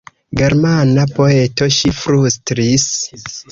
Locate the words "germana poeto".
0.39-1.69